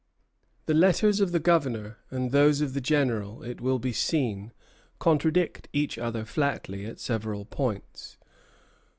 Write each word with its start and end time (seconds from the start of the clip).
The 0.65 0.73
letters 0.73 1.19
of 1.19 1.31
the 1.31 1.39
Governor 1.39 1.99
and 2.09 2.31
those 2.31 2.59
of 2.59 2.73
the 2.73 2.81
General, 2.81 3.43
it 3.43 3.61
will 3.61 3.77
be 3.77 3.93
seen, 3.93 4.51
contradict 4.97 5.67
each 5.73 5.99
other 5.99 6.25
flatly 6.25 6.87
at 6.87 6.99
several 6.99 7.45
points. 7.45 8.17